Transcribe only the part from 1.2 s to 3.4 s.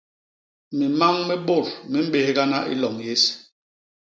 mi bôt mi mbéghana i loñ yés.